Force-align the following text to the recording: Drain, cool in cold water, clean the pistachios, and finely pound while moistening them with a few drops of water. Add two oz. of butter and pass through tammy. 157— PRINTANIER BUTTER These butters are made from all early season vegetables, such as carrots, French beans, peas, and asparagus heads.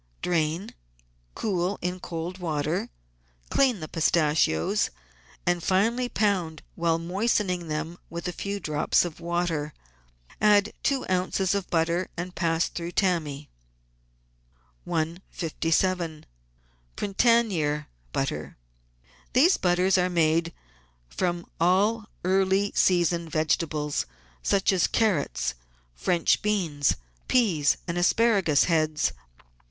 Drain, 0.23 0.71
cool 1.35 1.77
in 1.79 1.99
cold 1.99 2.39
water, 2.39 2.89
clean 3.51 3.81
the 3.81 3.87
pistachios, 3.87 4.89
and 5.45 5.61
finely 5.61 6.09
pound 6.09 6.63
while 6.73 6.97
moistening 6.97 7.67
them 7.67 7.99
with 8.09 8.27
a 8.27 8.31
few 8.33 8.59
drops 8.59 9.05
of 9.05 9.19
water. 9.19 9.75
Add 10.41 10.73
two 10.81 11.05
oz. 11.07 11.53
of 11.53 11.69
butter 11.69 12.09
and 12.17 12.33
pass 12.33 12.67
through 12.67 12.93
tammy. 12.93 13.51
157— 14.87 16.23
PRINTANIER 16.95 17.87
BUTTER 18.11 18.57
These 19.33 19.57
butters 19.57 19.99
are 19.99 20.09
made 20.09 20.51
from 21.09 21.45
all 21.59 22.07
early 22.23 22.71
season 22.73 23.29
vegetables, 23.29 24.07
such 24.41 24.73
as 24.73 24.87
carrots, 24.87 25.53
French 25.93 26.41
beans, 26.41 26.95
peas, 27.27 27.77
and 27.87 27.99
asparagus 27.99 28.63
heads. 28.63 29.13